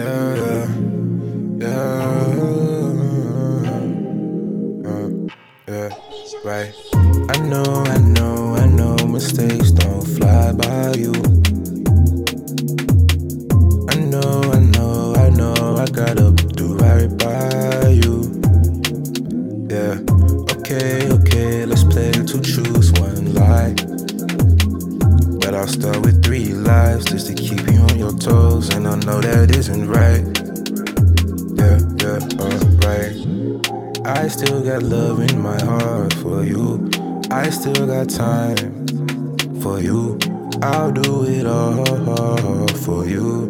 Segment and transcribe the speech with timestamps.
[0.00, 0.66] yeah,
[1.60, 1.90] yeah,
[4.86, 5.10] uh,
[5.68, 5.88] yeah,
[6.44, 6.74] right.
[7.28, 11.29] I know, I know, I know mistakes don't fly by you.
[28.18, 30.24] Toes, and I know that isn't right.
[31.60, 33.14] Yeah, yeah, alright.
[34.06, 36.90] I still got love in my heart for you.
[37.30, 38.86] I still got time
[39.60, 40.18] for you.
[40.62, 43.46] I'll do it all for you,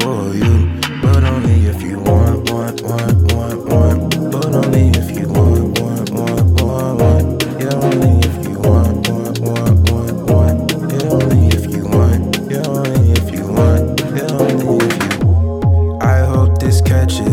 [0.00, 0.80] for you.
[1.02, 3.27] But only if you want, want, want.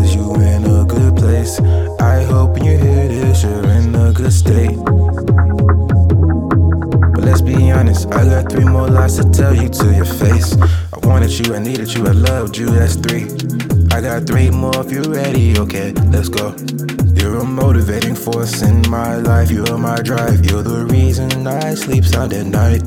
[0.06, 1.60] Catches you in a good place.
[2.00, 4.78] I hope when you hear this, you're in a good state.
[7.14, 10.56] But let's be honest, I got three more lies to tell you to your face.
[10.62, 13.26] I wanted you, I needed you, I loved you, that's three.
[13.92, 16.56] I got three more if you're ready, okay, let's go.
[17.16, 22.06] You're a motivating force in my life, you're my drive, you're the reason I sleep
[22.06, 22.84] sound at night.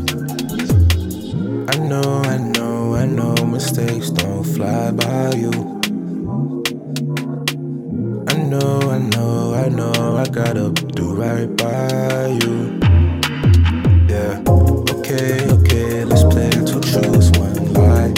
[1.75, 5.78] I know, I know, I know mistakes don't fly by you.
[10.49, 12.81] I gotta do right by you.
[14.09, 18.15] Yeah, okay, okay, let's play two truths, one lie.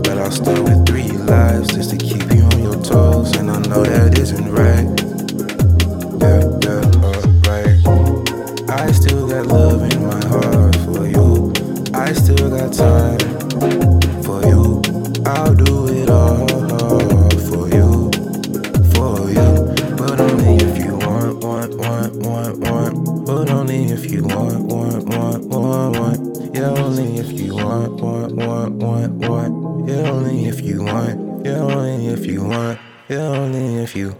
[0.00, 3.58] But I'll start with three lies just to keep you on your toes, and I
[3.68, 4.88] know that isn't right.
[6.22, 8.70] Yeah, yeah, alright.
[8.70, 11.52] I still got love in my heart for you.
[11.92, 13.18] I still got time
[14.22, 14.80] for you.
[15.26, 16.71] I'll do it all
[23.62, 26.52] only if you want, want, want, want, want.
[26.52, 29.88] Yeah, only if you want, want, want, want, want.
[29.88, 31.46] Yeah, only if you want.
[31.46, 32.80] Yeah, only if you want.
[33.08, 34.16] Yeah, only if you.